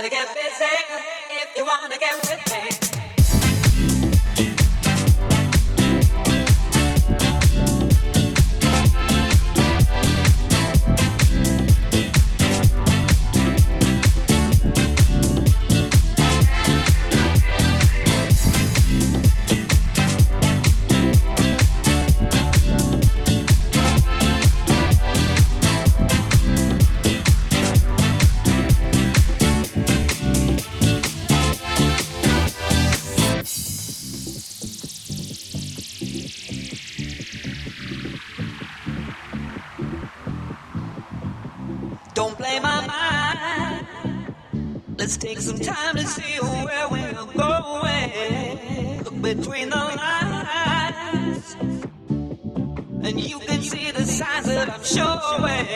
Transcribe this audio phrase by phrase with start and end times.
[0.00, 0.64] gotta get busy
[1.30, 2.99] if you wanna get with me.
[46.00, 49.04] to see where we're going.
[49.04, 51.56] Look between the lines,
[53.04, 55.66] and you can see the signs that I'm showing.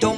[0.00, 0.13] Don't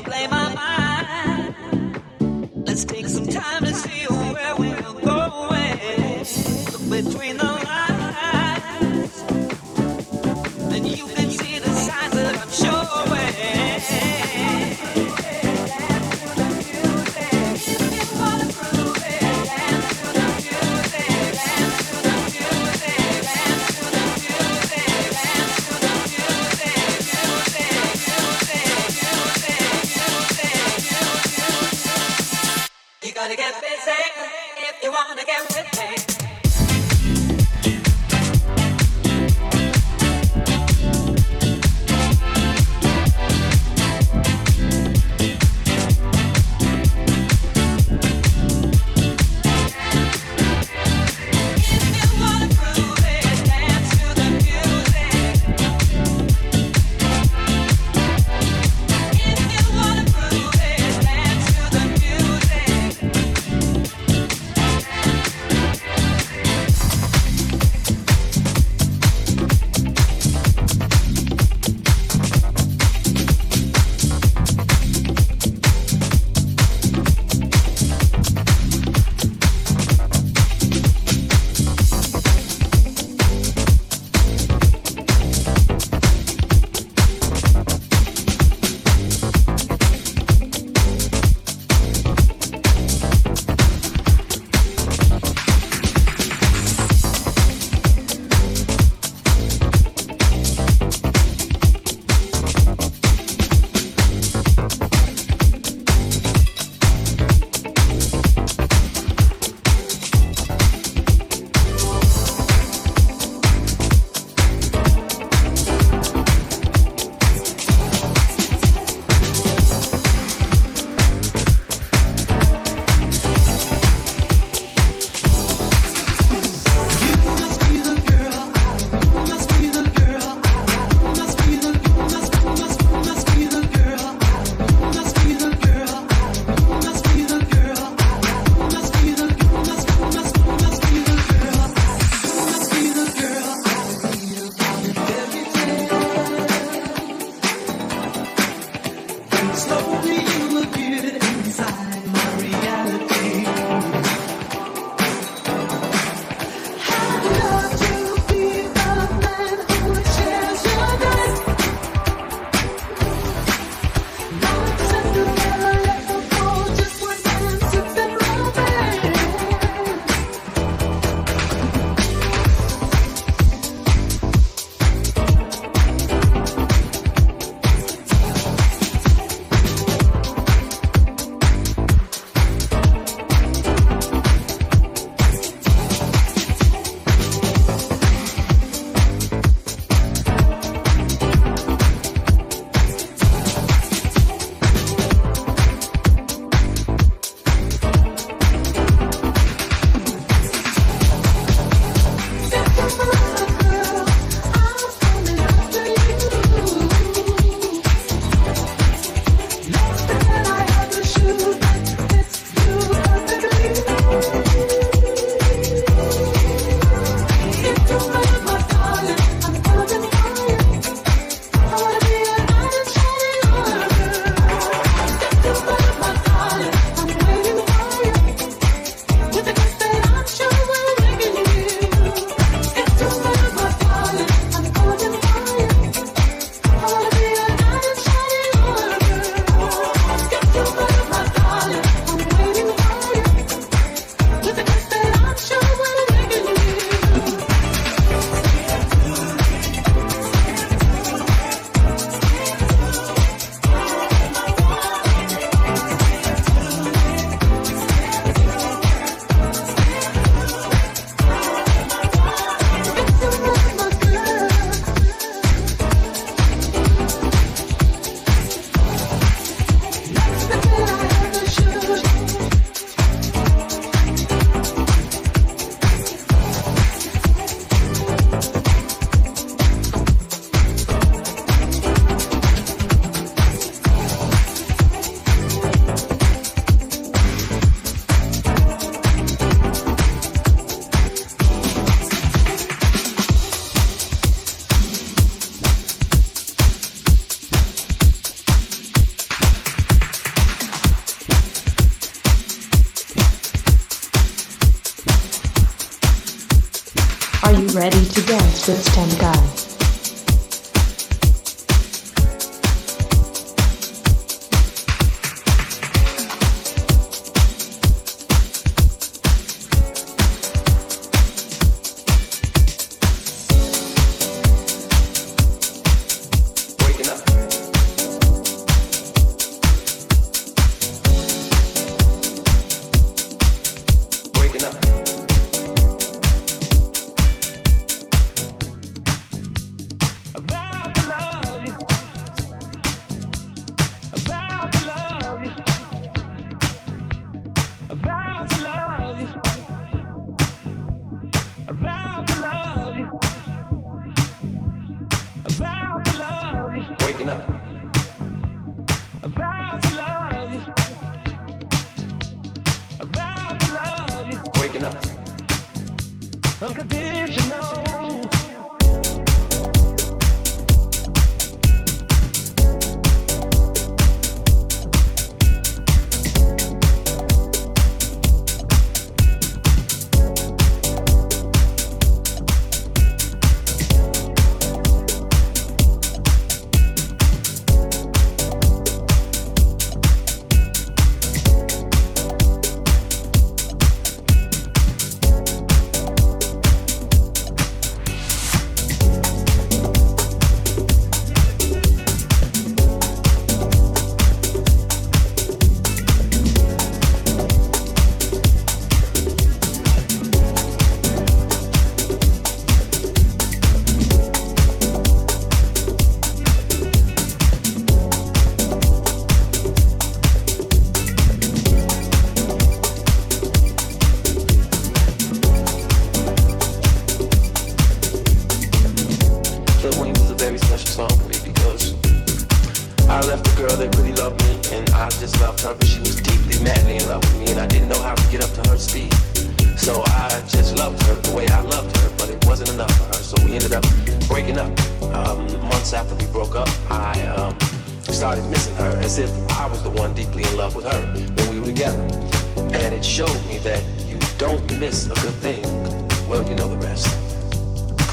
[366.59, 368.06] Unconditional.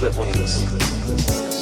[0.03, 1.52] Clip on you listen.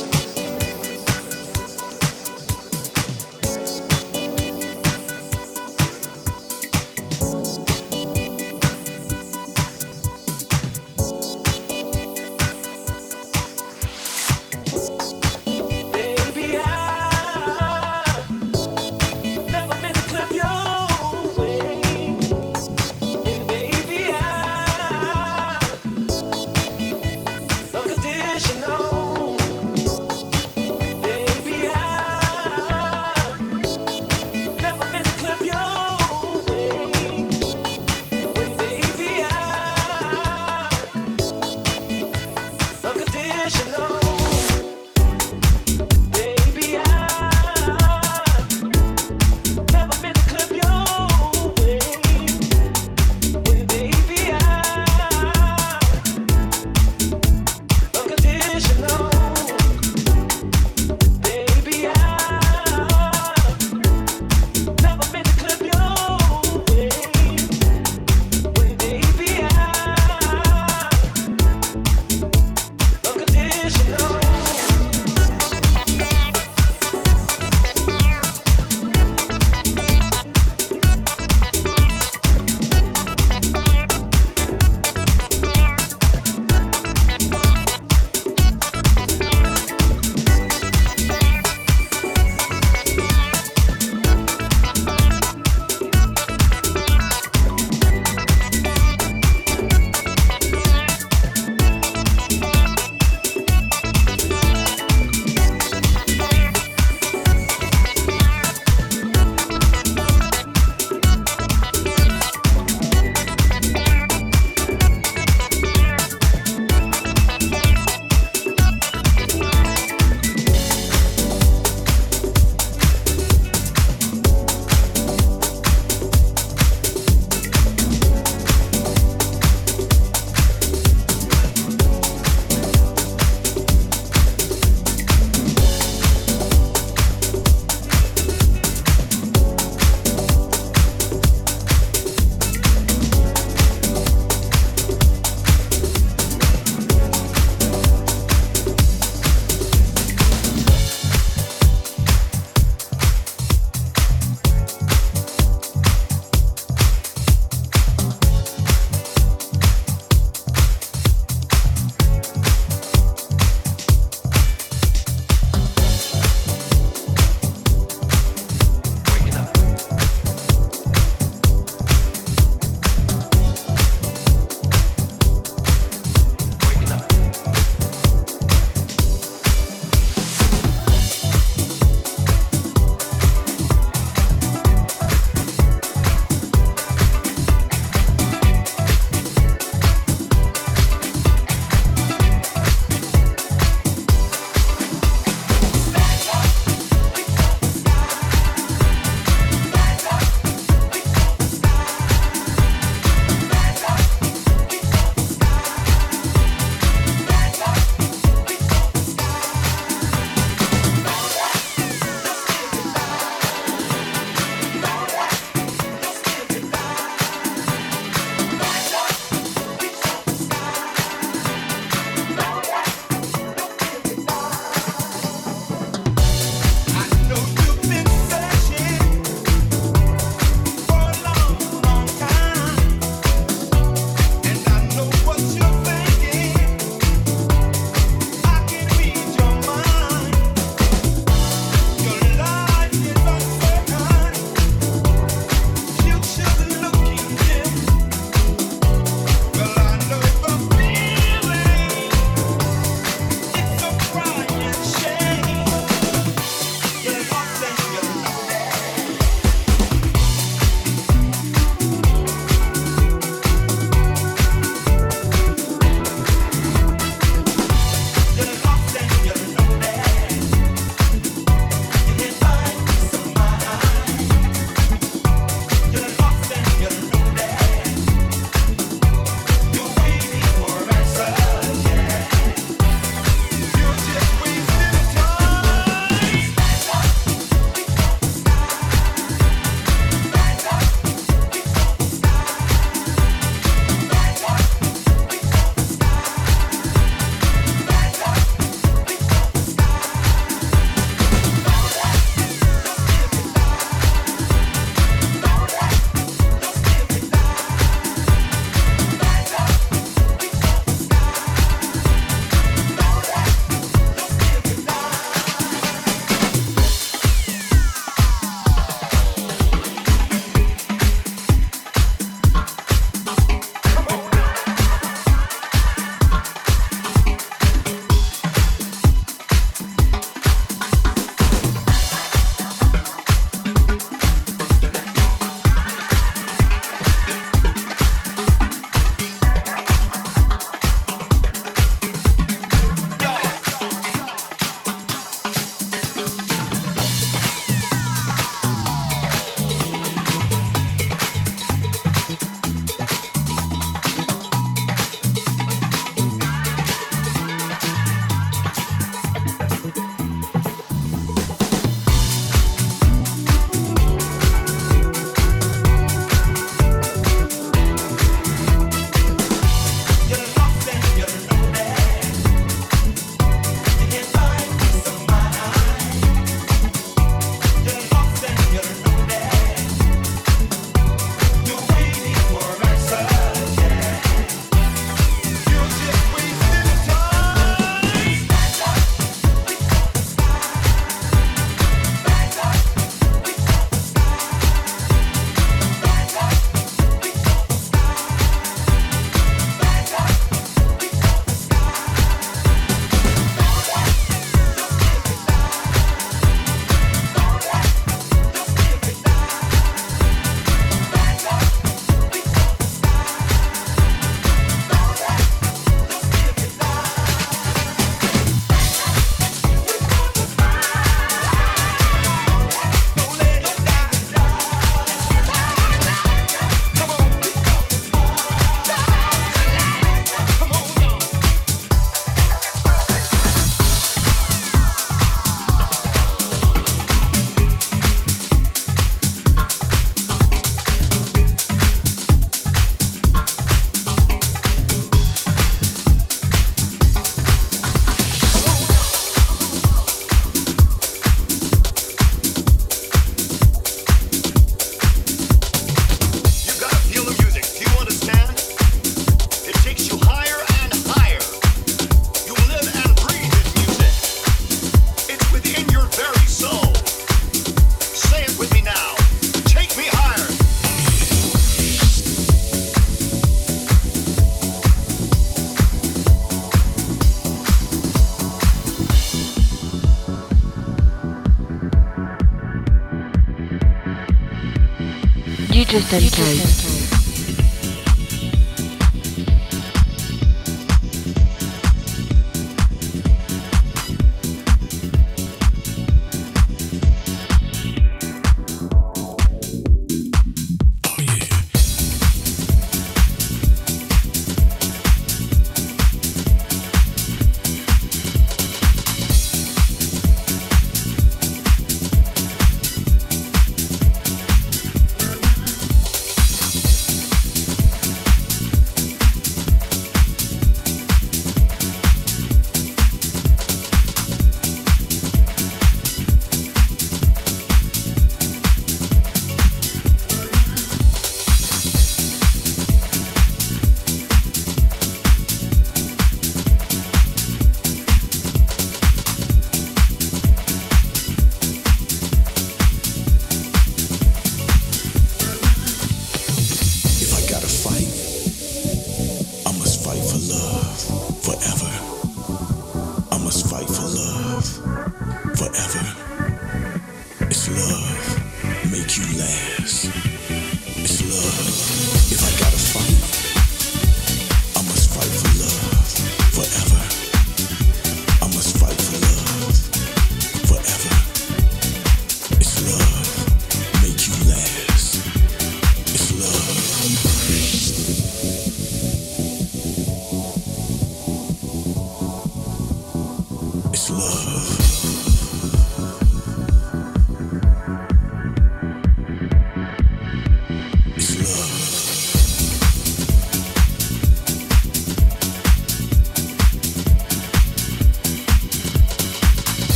[485.91, 486.90] Future Sentai.